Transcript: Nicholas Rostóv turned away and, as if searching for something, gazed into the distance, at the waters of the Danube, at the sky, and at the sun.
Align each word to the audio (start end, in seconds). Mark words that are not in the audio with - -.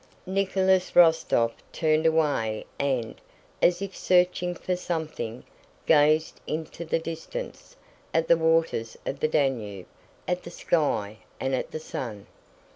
Nicholas 0.25 0.93
Rostóv 0.93 1.51
turned 1.71 2.07
away 2.07 2.65
and, 2.79 3.21
as 3.61 3.83
if 3.83 3.95
searching 3.95 4.55
for 4.55 4.75
something, 4.75 5.43
gazed 5.85 6.41
into 6.47 6.83
the 6.83 6.97
distance, 6.97 7.75
at 8.11 8.27
the 8.27 8.35
waters 8.35 8.97
of 9.05 9.19
the 9.19 9.27
Danube, 9.27 9.85
at 10.27 10.41
the 10.41 10.49
sky, 10.49 11.19
and 11.39 11.53
at 11.53 11.69
the 11.69 11.79
sun. 11.79 12.25